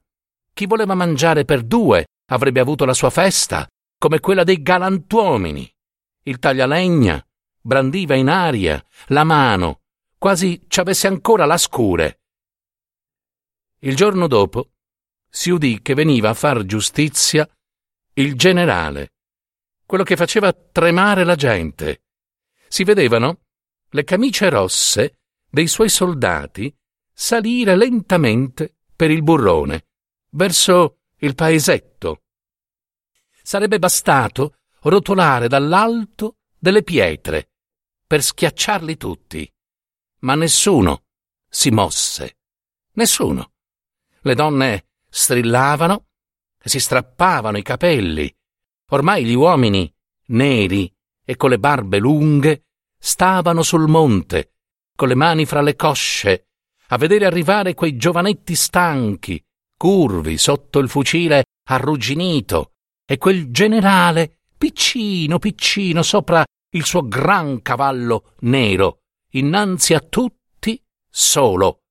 chi 0.53 0.67
voleva 0.67 0.95
mangiare 0.95 1.45
per 1.45 1.63
due 1.63 2.07
avrebbe 2.31 2.61
avuto 2.61 2.85
la 2.85 2.95
sua 2.95 3.11
festa, 3.11 3.67
come 3.99 4.21
quella 4.21 4.45
dei 4.45 4.61
galantuomini. 4.61 5.71
Il 6.25 6.39
taglialegna 6.39 7.25
brandiva 7.61 8.15
in 8.15 8.29
aria 8.29 8.85
la 9.07 9.25
mano, 9.25 9.81
quasi 10.19 10.61
ci 10.67 10.81
avesse 10.81 11.07
ancora 11.07 11.47
la 11.47 11.57
scure. 11.57 12.21
Il 13.81 13.97
giorno 13.97 14.27
dopo 14.27 14.72
si 15.35 15.49
udì 15.49 15.81
che 15.81 15.95
veniva 15.95 16.29
a 16.29 16.35
far 16.35 16.67
giustizia 16.67 17.49
il 18.15 18.37
generale, 18.37 19.15
quello 19.87 20.05
che 20.05 20.15
faceva 20.15 20.53
tremare 20.53 21.25
la 21.25 21.37
gente. 21.37 22.03
Si 22.69 22.85
vedevano 22.85 23.41
le 23.89 24.05
camicie 24.05 24.51
rosse 24.51 25.21
dei 25.49 25.69
suoi 25.69 25.89
soldati 25.89 26.75
salire 27.15 27.77
lentamente 27.77 28.77
per 28.95 29.11
il 29.11 29.23
burrone, 29.23 29.87
verso 30.33 30.99
il 31.17 31.35
paesetto. 31.35 32.25
Sarebbe 33.43 33.79
bastato 33.79 34.59
rotolare 34.83 35.49
dall'alto 35.49 36.41
delle 36.59 36.83
pietre 36.83 37.53
per 38.07 38.23
schiacciarli 38.23 38.99
tutti, 38.99 39.51
ma 40.21 40.35
nessuno 40.35 41.05
si 41.49 41.71
mosse. 41.71 42.37
Nessuno. 42.93 43.53
Le 44.21 44.35
donne 44.35 44.87
strillavano 45.15 46.07
e 46.61 46.71
si 46.71 46.81
strappavano 46.81 47.59
i 47.59 47.63
capelli. 47.63 48.35
Ormai 48.91 49.25
gli 49.27 49.35
uomini, 49.35 49.93
neri 50.29 50.91
e 51.23 51.37
con 51.37 51.51
le 51.51 51.59
barbe 51.59 51.99
lunghe, 51.99 52.65
stavano 52.99 53.63
sul 53.63 53.89
monte, 53.89 54.55
con 54.97 55.09
le 55.09 55.15
mani 55.15 55.45
fra 55.45 55.61
le 55.61 55.77
cosce, 55.77 56.47
a 56.89 56.97
vedere 56.97 57.27
arrivare 57.27 57.75
quei 57.75 57.97
giovanetti 57.97 58.55
stanchi, 58.55 59.43
curvi 59.77 60.39
sotto 60.39 60.79
il 60.79 60.89
fucile 60.89 61.45
arrugginito, 61.69 62.73
e 63.05 63.19
quel 63.19 63.51
generale 63.51 64.39
piccino 64.57 65.39
piccino 65.39 66.03
sopra 66.03 66.45
il 66.71 66.85
suo 66.85 67.07
gran 67.07 67.61
cavallo 67.61 68.35
nero, 68.41 69.01
innanzi 69.33 69.93
a 69.93 70.01
tutti 70.01 70.83
solo. 71.11 71.83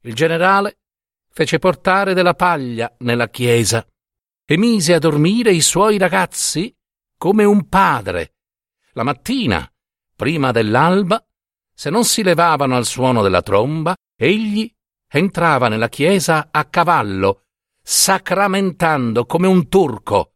Il 0.00 0.14
generale 0.14 0.80
fece 1.34 1.58
portare 1.58 2.14
della 2.14 2.34
paglia 2.34 2.94
nella 2.98 3.28
chiesa 3.28 3.84
e 4.46 4.56
mise 4.56 4.94
a 4.94 5.00
dormire 5.00 5.52
i 5.52 5.60
suoi 5.60 5.98
ragazzi 5.98 6.72
come 7.18 7.42
un 7.42 7.68
padre. 7.68 8.36
La 8.92 9.02
mattina, 9.02 9.68
prima 10.14 10.52
dell'alba, 10.52 11.22
se 11.74 11.90
non 11.90 12.04
si 12.04 12.22
levavano 12.22 12.76
al 12.76 12.86
suono 12.86 13.20
della 13.20 13.42
tromba, 13.42 13.96
egli 14.16 14.72
entrava 15.10 15.66
nella 15.66 15.88
chiesa 15.88 16.50
a 16.52 16.64
cavallo, 16.66 17.46
sacramentando 17.82 19.26
come 19.26 19.48
un 19.48 19.68
turco. 19.68 20.34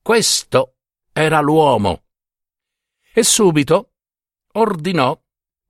Questo 0.00 0.76
era 1.12 1.40
l'uomo. 1.40 2.04
E 3.12 3.24
subito 3.24 3.94
ordinò 4.52 5.20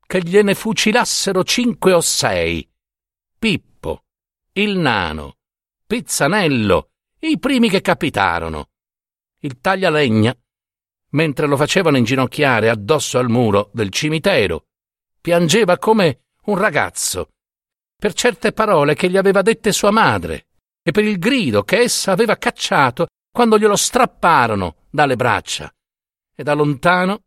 che 0.07 0.21
gliene 0.21 0.55
fucilassero 0.55 1.43
cinque 1.43 1.95
o 1.95 2.03
sei. 2.03 2.71
Pippo, 3.39 3.68
il 4.63 4.77
nano, 4.77 5.37
Pizzanello, 5.87 6.91
i 7.21 7.39
primi 7.39 7.69
che 7.69 7.81
capitarono. 7.81 8.71
Il 9.41 9.61
taglialegna, 9.61 10.37
mentre 11.11 11.47
lo 11.47 11.57
facevano 11.57 11.97
inginocchiare 11.97 12.69
addosso 12.69 13.19
al 13.19 13.29
muro 13.29 13.71
del 13.73 13.91
cimitero, 13.91 14.67
piangeva 15.21 15.79
come 15.79 16.25
un 16.47 16.59
ragazzo 16.59 17.29
per 17.97 18.13
certe 18.15 18.53
parole 18.53 18.95
che 18.95 19.09
gli 19.09 19.17
aveva 19.17 19.43
dette 19.43 19.73
sua 19.73 19.91
madre 19.91 20.47
e 20.83 20.91
per 20.91 21.05
il 21.05 21.19
grido 21.19 21.63
che 21.63 21.79
essa 21.79 22.13
aveva 22.13 22.37
cacciato 22.37 23.07
quando 23.31 23.59
glielo 23.59 23.77
strapparono 23.77 24.87
dalle 24.91 25.17
braccia. 25.17 25.73
E 26.35 26.43
da 26.43 26.55
lontano, 26.55 27.23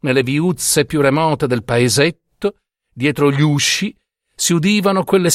nelle 0.00 0.22
viuzze 0.22 0.84
più 0.84 1.00
remote 1.00 1.46
del 1.46 1.62
paesetto, 1.62 2.56
dietro 2.92 3.30
gli 3.30 3.40
usci, 3.40 3.96
si 4.34 4.52
udivano 4.52 5.04
quelle 5.04 5.30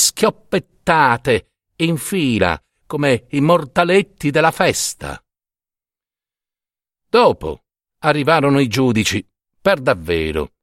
schioppettate 0.87 1.49
in 1.77 1.97
fila 1.97 2.59
come 2.85 3.25
i 3.31 3.41
mortaletti 3.41 4.31
della 4.31 4.51
festa. 4.51 5.21
Dopo 7.09 7.63
arrivarono 7.99 8.59
i 8.59 8.67
giudici, 8.67 9.25
per 9.61 9.81
davvero, 9.81 10.53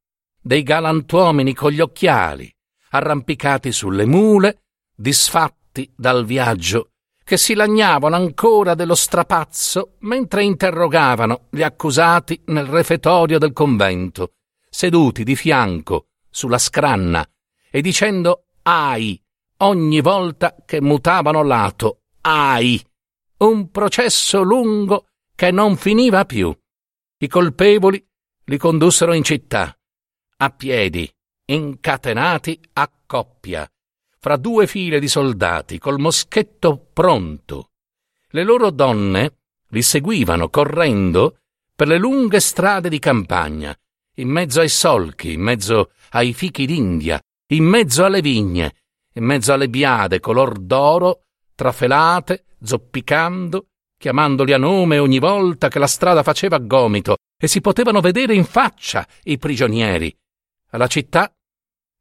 dei 0.41 0.63
galantuomini 0.63 1.53
con 1.53 1.73
gli 1.73 1.81
occhiali, 1.81 2.51
arrampicati 2.91 3.71
sulle 3.71 4.07
mule, 4.07 4.63
disfatti 4.95 5.93
dal 5.95 6.25
viaggio, 6.25 6.93
che 7.23 7.37
si 7.37 7.55
lagnavano 7.55 8.17
ancora 8.17 8.75
dello 8.75 8.95
strapazzo 8.95 9.97
mentre 10.01 10.43
interrogavano 10.43 11.49
gli 11.51 11.63
accusati 11.63 12.41
nel 12.47 12.67
refettorio 12.67 13.39
del 13.39 13.53
convento, 13.53 14.35
seduti 14.71 15.23
di 15.25 15.37
fianco 15.37 16.09
sulla 16.31 16.59
scranna 16.59 17.27
e 17.71 17.81
dicendo 17.81 18.47
ai 18.63 19.24
ogni 19.65 20.01
volta 20.01 20.57
che 20.65 20.81
mutavano 20.81 21.43
lato. 21.43 22.03
Ai! 22.23 22.83
Un 23.39 23.71
processo 23.71 24.43
lungo 24.43 25.07
che 25.35 25.51
non 25.51 25.77
finiva 25.77 26.25
più. 26.25 26.57
I 27.19 27.29
colpevoli 27.29 28.05
li 28.45 28.59
condussero 28.59 29.13
in 29.13 29.25
città, 29.25 29.77
a 30.37 30.51
piedi, 30.51 31.11
incatenati 31.47 32.61
a 32.75 32.91
coppia, 33.07 33.69
fra 34.19 34.37
due 34.37 34.67
file 34.67 35.01
di 35.01 35.09
soldati 35.09 35.79
col 35.79 35.99
moschetto 35.99 36.89
pronto, 36.93 37.71
Le 38.35 38.43
loro 38.43 38.71
donne 38.71 39.37
li 39.69 39.81
seguivano 39.81 40.49
correndo 40.51 41.39
per 41.75 41.87
le 41.87 41.99
lunghe 41.99 42.41
strade 42.41 42.89
di 42.89 42.99
campagna, 42.99 43.73
in 44.17 44.29
mezzo 44.29 44.61
ai 44.61 44.69
solchi, 44.69 45.35
in 45.35 45.41
mezzo 45.41 45.93
ai 46.11 46.33
fichi 46.33 46.67
d'India, 46.67 47.21
in 47.53 47.63
mezzo 47.65 48.05
alle 48.05 48.21
vigne, 48.21 48.84
in 49.15 49.25
mezzo 49.25 49.53
alle 49.53 49.69
biade 49.69 50.21
color 50.21 50.59
d'oro, 50.59 51.23
trafelate, 51.55 52.45
zoppicando, 52.63 53.67
chiamandoli 53.99 54.53
a 54.53 54.59
nome 54.59 54.99
ogni 54.99 55.19
volta 55.19 55.69
che 55.69 55.79
la 55.79 55.87
strada 55.87 56.23
faceva 56.23 56.59
gomito 56.59 57.17
e 57.41 57.47
si 57.47 57.61
potevano 57.61 58.01
vedere 58.01 58.35
in 58.35 58.45
faccia 58.45 59.07
i 59.25 59.39
prigionieri. 59.39 60.15
Alla 60.71 60.87
città 60.87 61.33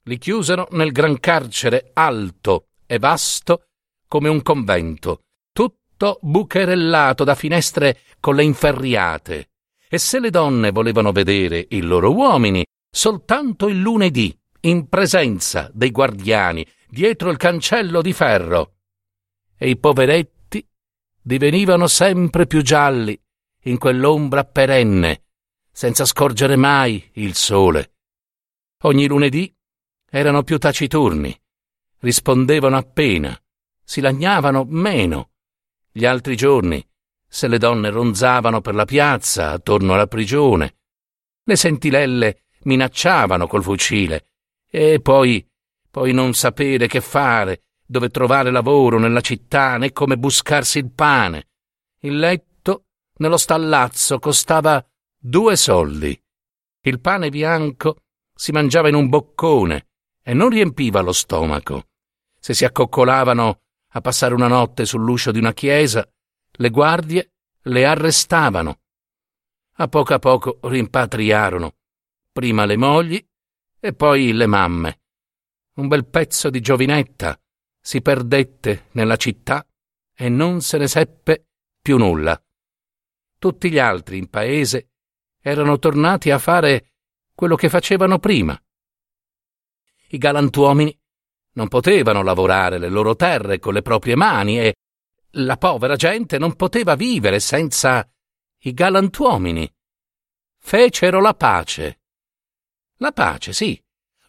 li 0.06 0.18
chiusero 0.18 0.68
nel 0.72 0.92
gran 0.92 1.20
carcere 1.20 1.92
alto 1.94 2.68
e 2.86 3.00
vasto 3.00 3.68
come 4.08 4.30
un 4.30 4.42
convento, 4.42 5.22
tutto 5.54 6.20
bucherellato 6.22 7.24
da 7.24 7.36
finestre 7.36 8.00
con 8.20 8.36
le 8.36 8.44
inferriate. 8.44 9.50
E 9.88 9.98
se 9.98 10.20
le 10.20 10.30
donne 10.30 10.72
volevano 10.72 11.12
vedere 11.12 11.66
i 11.70 11.82
loro 11.82 12.14
uomini, 12.14 12.66
soltanto 12.90 13.68
il 13.68 13.80
lunedì, 13.80 14.36
in 14.62 14.88
presenza 14.88 15.70
dei 15.74 15.92
guardiani, 15.92 16.66
dietro 16.94 17.32
il 17.32 17.38
cancello 17.38 18.04
di 18.04 18.14
ferro. 18.14 18.76
E 19.58 19.68
i 19.68 19.78
poveretti 19.78 20.64
divenivano 21.20 21.88
sempre 21.88 22.46
più 22.46 22.62
gialli 22.62 23.20
in 23.64 23.80
quell'ombra 23.80 24.44
perenne, 24.44 25.24
senza 25.72 26.06
scorgere 26.06 26.56
mai 26.56 27.10
il 27.14 27.34
sole. 27.34 27.96
Ogni 28.84 29.08
lunedì 29.08 29.52
erano 30.08 30.44
più 30.44 30.60
taciturni, 30.60 31.36
rispondevano 32.02 32.78
appena, 32.78 33.36
si 33.84 34.00
lagnavano 34.00 34.64
meno. 34.68 35.32
Gli 35.92 36.06
altri 36.06 36.36
giorni, 36.36 36.86
se 37.28 37.48
le 37.48 37.58
donne 37.58 37.90
ronzavano 37.90 38.62
per 38.62 38.76
la 38.76 38.86
piazza 38.86 39.50
attorno 39.50 39.96
alla 39.96 40.08
prigione, 40.08 40.76
le 41.44 41.56
sentinelle 41.56 42.44
minacciavano 42.66 43.48
col 43.48 43.64
fucile 43.64 44.28
e 44.70 45.00
poi, 45.02 45.44
poi 45.94 46.12
non 46.12 46.34
sapere 46.34 46.88
che 46.88 47.02
fare, 47.02 47.66
dove 47.86 48.10
trovare 48.10 48.50
lavoro 48.50 48.98
nella 48.98 49.22
città 49.22 49.78
né 49.78 49.92
come 49.92 50.18
buscarsi 50.18 50.80
il 50.80 50.92
pane. 50.92 51.50
Il 52.00 52.18
letto 52.18 52.86
nello 53.18 53.38
stallazzo 53.38 54.18
costava 54.18 54.84
due 55.16 55.56
soldi. 55.56 56.20
Il 56.82 57.00
pane 57.00 57.30
bianco 57.30 58.06
si 58.34 58.52
mangiava 58.52 58.90
in 58.90 58.96
un 58.96 59.08
boccone 59.08 59.90
e 60.24 60.34
non 60.34 60.50
riempiva 60.50 61.02
lo 61.02 61.12
stomaco. 61.12 61.90
Se 62.40 62.56
si 62.56 62.66
accoccolavano 62.66 63.62
a 63.90 64.02
passare 64.02 64.34
una 64.34 64.48
notte 64.48 64.86
sull'uscio 64.86 65.32
di 65.32 65.38
una 65.38 65.54
chiesa, 65.54 66.04
le 66.54 66.70
guardie 66.72 67.34
le 67.66 67.86
arrestavano. 67.86 68.80
A 69.74 69.88
poco 69.88 70.16
a 70.16 70.18
poco 70.18 70.58
rimpatriarono, 70.64 71.76
prima 72.32 72.66
le 72.66 72.78
mogli 72.78 73.24
e 73.80 73.94
poi 73.94 74.34
le 74.34 74.48
mamme. 74.48 74.98
Un 75.76 75.88
bel 75.88 76.06
pezzo 76.06 76.50
di 76.52 76.62
giovinetta 76.62 77.40
si 77.80 78.02
perdette 78.02 78.90
nella 78.92 79.16
città 79.16 79.66
e 80.16 80.30
non 80.30 80.62
se 80.62 80.78
ne 80.78 80.88
seppe 80.88 81.48
più 81.82 81.98
nulla. 81.98 82.40
Tutti 83.40 83.72
gli 83.72 83.80
altri 83.80 84.20
in 84.20 84.30
paese 84.30 84.92
erano 85.42 85.80
tornati 85.80 86.30
a 86.30 86.38
fare 86.38 86.92
quello 87.34 87.56
che 87.56 87.70
facevano 87.70 88.20
prima. 88.20 88.58
I 90.10 90.18
galantuomini 90.18 90.96
non 91.54 91.68
potevano 91.68 92.22
lavorare 92.22 92.78
le 92.78 92.90
loro 92.90 93.16
terre 93.16 93.58
con 93.58 93.74
le 93.74 93.82
proprie 93.82 94.16
mani 94.16 94.60
e 94.60 94.76
la 95.38 95.58
povera 95.58 95.96
gente 95.96 96.38
non 96.38 96.56
poteva 96.56 96.94
vivere 96.94 97.40
senza 97.40 98.08
i 98.60 98.74
galantuomini. 98.74 99.68
Fecero 100.60 101.20
la 101.20 101.34
pace. 101.34 102.02
La 102.98 103.12
pace, 103.12 103.54
sì. 103.54 103.84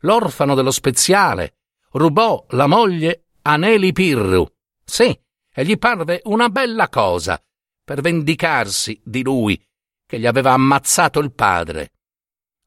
L'orfano 0.04 0.54
dello 0.54 0.70
speziale 0.70 1.56
rubò 1.92 2.44
la 2.50 2.66
moglie 2.66 3.28
a 3.42 3.56
Neli 3.56 3.92
Pirru. 3.92 4.46
Sì, 4.84 5.18
e 5.52 5.64
gli 5.64 5.78
parve 5.78 6.20
una 6.24 6.50
bella 6.50 6.88
cosa 6.88 7.42
per 7.82 8.00
vendicarsi 8.00 9.00
di 9.02 9.22
lui 9.22 9.62
che 10.06 10.18
gli 10.18 10.26
aveva 10.26 10.52
ammazzato 10.52 11.20
il 11.20 11.32
padre. 11.32 11.92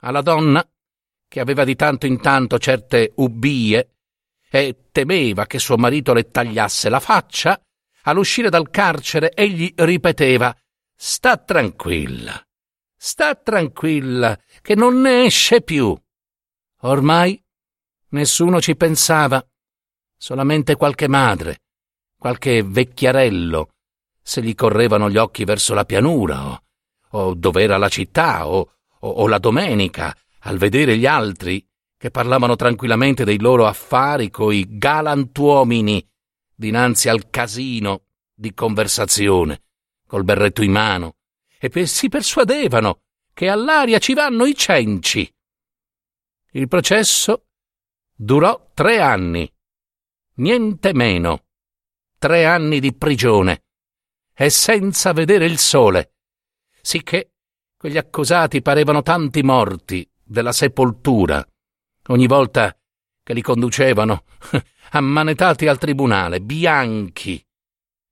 Alla 0.02 0.21
donna, 0.21 0.67
che 1.28 1.39
aveva 1.39 1.63
di 1.63 1.76
tanto 1.76 2.08
in 2.08 2.19
tanto 2.19 2.58
certe 2.58 3.12
ubbie, 3.15 3.91
e 4.50 4.88
temeva 4.91 5.45
che 5.45 5.60
suo 5.60 5.78
marito 5.78 6.13
le 6.13 6.32
tagliasse 6.32 6.89
la 6.89 7.00
faccia, 7.00 7.60
all'uscire 8.04 8.50
dal 8.50 8.69
carcere 8.69 9.32
egli 9.34 9.71
ripeteva 9.76 10.56
Sta 10.95 11.38
tranquilla, 11.38 12.41
sta 12.95 13.36
tranquilla, 13.36 14.39
che 14.62 14.73
non 14.73 15.02
ne 15.02 15.26
esce 15.26 15.62
più. 15.62 15.95
Ormai 16.82 17.44
nessuno 18.10 18.62
ci 18.62 18.76
pensava, 18.76 19.46
solamente 20.16 20.76
qualche 20.76 21.08
madre, 21.08 21.62
qualche 22.18 22.62
vecchiarello, 22.63 23.70
se 24.22 24.42
gli 24.42 24.54
correvano 24.54 25.10
gli 25.10 25.18
occhi 25.18 25.44
verso 25.44 25.74
la 25.74 25.86
pianura, 25.86 26.52
o, 26.52 26.62
o 27.12 27.34
dov'era 27.34 27.78
la 27.78 27.90
città, 27.90 28.48
o, 28.48 28.72
o, 29.00 29.10
o 29.10 29.28
la 29.28 29.40
domenica, 29.40 30.16
al 30.42 30.58
vedere 30.58 30.98
gli 30.98 31.06
altri 31.06 31.66
che 31.98 32.12
parlavano 32.12 32.56
tranquillamente 32.56 33.26
dei 33.26 33.40
loro 33.40 33.66
affari 33.66 34.30
coi 34.30 34.66
galantuomini 34.78 36.08
dinanzi 36.54 37.10
al 37.10 37.30
casino 37.30 38.04
di 38.34 38.54
conversazione, 38.54 39.62
col 40.08 40.24
berretto 40.24 40.63
in 40.63 40.72
mano, 40.72 41.16
e 41.60 41.86
si 41.88 42.08
persuadevano 42.08 43.02
che 43.34 43.50
all'aria 43.50 43.98
ci 43.98 44.13
vanno 44.13 44.46
i 44.46 44.56
cenci. 44.56 45.32
Il 46.52 46.68
processo 46.68 47.48
durò 48.16 48.72
tre 48.74 49.00
anni, 49.00 49.52
niente 50.36 50.94
meno, 50.94 51.46
tre 52.18 52.46
anni 52.46 52.80
di 52.80 52.94
prigione, 52.94 53.64
e 54.34 54.50
senza 54.50 55.14
vedere 55.14 55.46
il 55.46 55.58
sole, 55.58 56.14
sicché 56.82 57.34
quegli 57.78 57.98
accusati 57.98 58.62
parevano 58.62 59.02
tanti 59.02 59.44
morti 59.44 60.10
della 60.24 60.52
sepoltura 60.52 61.46
ogni 62.08 62.28
volta 62.28 62.76
che 63.24 63.34
li 63.34 63.42
conducevano, 63.42 64.24
ammanetati 64.92 65.68
al 65.68 65.78
tribunale, 65.78 66.40
bianchi. 66.40 67.44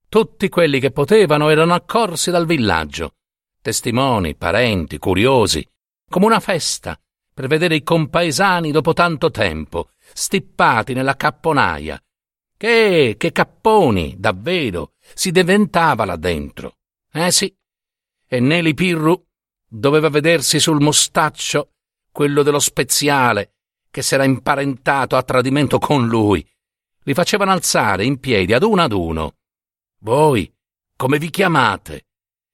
Tutti 0.08 0.50
quelli 0.50 0.80
che 0.80 0.92
potevano 0.92 1.50
erano 1.50 1.74
accorsi 1.74 2.32
dal 2.32 2.46
villaggio, 2.46 3.16
testimoni, 3.62 4.36
parenti, 4.36 4.98
curiosi, 4.98 5.66
come 6.10 6.26
una 6.26 6.40
festa, 6.40 7.00
per 7.36 7.48
vedere 7.48 7.76
i 7.76 7.84
compaesani 7.84 8.72
dopo 8.72 8.94
tanto 8.94 9.30
tempo, 9.30 9.90
stippati 10.14 10.94
nella 10.94 11.18
capponaia. 11.18 12.02
Che, 12.56 13.16
che 13.18 13.32
capponi, 13.34 14.16
davvero, 14.18 14.94
si 15.14 15.32
diventava 15.32 16.06
là 16.06 16.16
dentro. 16.16 16.78
Eh 17.12 17.34
sì. 17.34 17.54
E 18.26 18.40
Neli 18.40 18.74
Pirru 18.74 19.22
doveva 19.68 20.08
vedersi 20.08 20.62
sul 20.62 20.82
mostaccio 20.82 21.74
quello 22.10 22.42
dello 22.42 22.60
speziale 22.60 23.56
che 23.92 24.02
s'era 24.02 24.24
imparentato 24.24 25.18
a 25.18 25.24
tradimento 25.24 25.78
con 25.78 26.08
lui. 26.08 26.48
Li 27.04 27.14
facevano 27.14 27.52
alzare 27.52 28.06
in 28.06 28.18
piedi 28.22 28.54
ad 28.54 28.64
uno 28.64 28.82
ad 28.82 28.94
uno. 28.94 29.36
Voi, 30.00 30.50
come 30.96 31.18
vi 31.18 31.30
chiamate? 31.30 32.06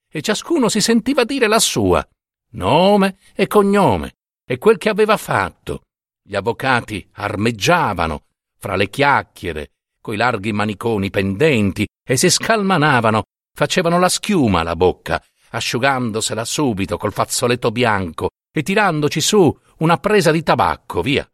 E 0.10 0.22
ciascuno 0.22 0.70
si 0.70 0.82
sentiva 0.82 1.24
dire 1.24 1.46
la 1.46 1.60
sua, 1.60 2.06
nome 2.54 3.20
e 3.36 3.46
cognome, 3.46 4.16
e 4.52 4.58
quel 4.58 4.78
che 4.78 4.90
aveva 4.90 5.16
fatto. 5.16 5.84
Gli 6.22 6.36
avvocati 6.36 7.08
armeggiavano 7.14 8.26
fra 8.58 8.76
le 8.76 8.90
chiacchiere, 8.90 9.72
coi 10.02 10.18
larghi 10.18 10.52
maniconi 10.52 11.10
pendenti, 11.10 11.88
e 12.06 12.18
si 12.18 12.30
scalmanavano, 12.30 13.24
facevano 13.56 13.98
la 13.98 14.10
schiuma 14.10 14.60
alla 14.60 14.76
bocca, 14.76 15.24
asciugandosela 15.52 16.44
subito 16.44 16.98
col 16.98 17.14
fazzoletto 17.14 17.72
bianco 17.72 18.32
e 18.54 18.62
tirandoci 18.62 19.22
su 19.22 19.58
una 19.78 19.96
presa 19.96 20.32
di 20.32 20.44
tabacco, 20.44 21.02
via. 21.02 21.26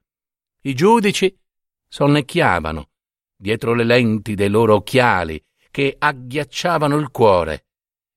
I 0.61 0.75
giudici 0.75 1.35
sonnecchiavano 1.87 2.89
dietro 3.35 3.73
le 3.73 3.83
lenti 3.83 4.35
dei 4.35 4.49
loro 4.49 4.75
occhiali 4.75 5.43
che 5.71 5.95
agghiacciavano 5.97 6.95
il 6.97 7.09
cuore. 7.09 7.65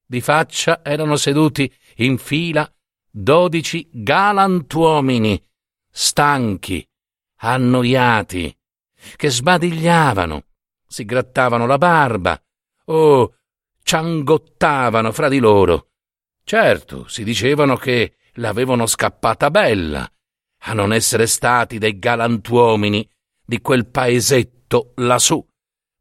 Di 0.05 0.21
faccia 0.21 0.85
erano 0.85 1.17
seduti 1.17 1.73
in 1.97 2.19
fila 2.19 2.71
dodici 3.11 3.89
galantuomini, 3.91 5.43
stanchi, 5.91 6.87
annoiati, 7.37 8.57
che 9.17 9.31
sbadigliavano, 9.31 10.45
si 10.87 11.05
grattavano 11.05 11.67
la 11.67 11.79
barba 11.79 12.41
o 12.87 13.35
ciangottavano 13.83 15.13
fra 15.13 15.29
di 15.29 15.39
loro. 15.39 15.89
Certo, 16.45 17.09
si 17.09 17.25
dicevano 17.25 17.77
che 17.77 18.17
l'avevano 18.35 18.87
scappata 18.87 19.51
bella, 19.51 20.11
a 20.65 20.73
non 20.73 20.93
essere 20.93 21.27
stati 21.27 21.79
dei 21.79 21.99
galantuomini 21.99 23.09
di 23.45 23.61
quel 23.61 23.87
paesetto 23.87 24.93
lassù, 24.97 25.45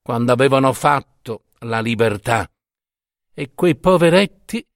quando 0.02 0.32
avevano 0.32 0.74
fatto 0.74 1.45
la 1.60 1.80
libertà. 1.80 2.50
e 3.39 3.54
quei 3.56 3.78
poveretti 3.78 4.67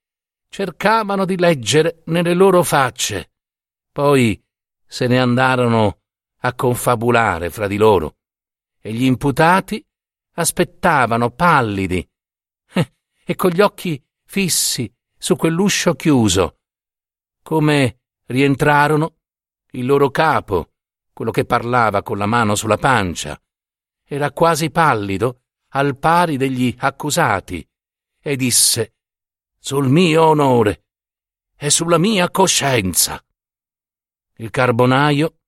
cercavano 0.54 1.24
di 1.24 1.36
leggere 1.36 2.02
nelle 2.04 2.32
loro 2.32 2.62
facce. 2.62 3.32
Poi 3.90 4.40
se 4.86 5.08
ne 5.08 5.18
andarono 5.18 6.02
a 6.42 6.54
confabulare 6.54 7.50
fra 7.50 7.66
di 7.66 7.76
loro 7.76 8.18
e 8.80 8.92
gli 8.92 9.02
imputati 9.02 9.84
aspettavano 10.34 11.30
pallidi 11.30 12.08
e 13.24 13.34
con 13.34 13.50
gli 13.50 13.60
occhi 13.60 14.00
fissi 14.24 14.88
su 15.18 15.34
quell'uscio 15.34 15.94
chiuso. 15.94 16.60
Come 17.42 18.02
rientrarono, 18.26 19.16
il 19.72 19.84
loro 19.84 20.10
capo, 20.10 20.74
quello 21.12 21.32
che 21.32 21.44
parlava 21.44 22.04
con 22.04 22.16
la 22.16 22.26
mano 22.26 22.54
sulla 22.54 22.78
pancia, 22.78 23.36
era 24.04 24.30
quasi 24.30 24.70
pallido 24.70 25.46
al 25.70 25.98
pari 25.98 26.36
degli 26.36 26.72
accusati 26.78 27.68
e 28.20 28.36
disse 28.36 28.93
sul 29.64 29.88
mio 29.88 30.24
onore 30.24 30.84
e 31.56 31.70
sulla 31.70 31.96
mia 31.96 32.30
coscienza. 32.30 33.24
Il 34.36 34.50
carbonaio, 34.50 35.38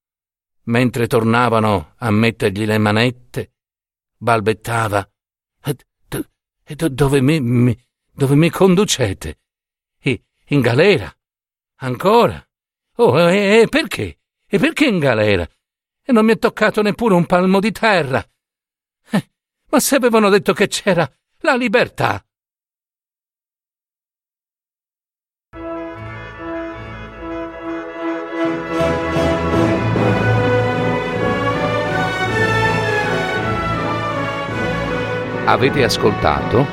mentre 0.64 1.06
tornavano 1.06 1.92
a 1.98 2.10
mettergli 2.10 2.64
le 2.64 2.78
manette, 2.78 3.52
balbettava 4.16 5.06
dove 6.88 7.20
mi, 7.20 7.40
mi, 7.40 7.78
dove 8.10 8.34
mi 8.36 8.48
conducete? 8.48 9.40
E, 10.00 10.24
in 10.46 10.60
galera? 10.62 11.14
Ancora? 11.80 12.42
Oh, 12.96 13.20
e, 13.20 13.60
e 13.60 13.68
perché? 13.68 14.20
E 14.46 14.58
perché 14.58 14.86
in 14.86 14.98
galera? 14.98 15.46
E 16.02 16.12
non 16.12 16.24
mi 16.24 16.32
è 16.32 16.38
toccato 16.38 16.80
neppure 16.80 17.12
un 17.12 17.26
palmo 17.26 17.60
di 17.60 17.70
terra. 17.70 18.26
Eh, 19.10 19.30
ma 19.68 19.78
se 19.78 19.96
avevano 19.96 20.30
detto 20.30 20.54
che 20.54 20.68
c'era 20.68 21.06
la 21.40 21.54
libertà. 21.54 22.25
Avete 35.48 35.84
ascoltato 35.84 36.66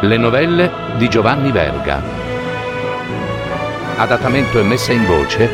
Le 0.00 0.16
novelle 0.18 0.70
di 0.98 1.08
Giovanni 1.08 1.50
Verga. 1.50 2.02
Adattamento 3.96 4.60
e 4.60 4.62
messa 4.62 4.92
in 4.92 5.06
voce 5.06 5.48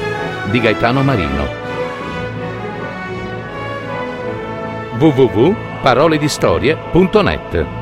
di 0.51 0.59
Gaetano 0.59 1.05
Marino. 1.05 1.47
www.paroledistorie.net 4.99 7.82